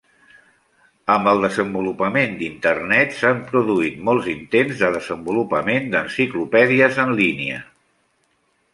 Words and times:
Amb 1.15 1.29
el 1.31 1.43
desenvolupament 1.45 2.33
d'Internet 2.39 3.15
s'han 3.19 3.45
produït 3.53 4.01
molts 4.09 4.33
intents 4.35 4.83
de 4.83 4.93
desenvolupament 4.99 5.89
d'enciclopèdies 5.95 7.03
en 7.09 7.17
línia. 7.25 7.65